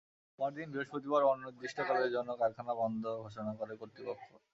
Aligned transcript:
পরদিন 0.39 0.67
বৃহস্পতিবার 0.71 1.21
অনির্দিষ্টকালের 1.23 2.09
জন্য 2.11 2.29
কারখানা 2.37 2.73
বন্ধ 2.75 3.03
ঘোষণা 3.23 3.51
করে 3.55 3.73
কর্তৃপক্ষ। 3.77 4.25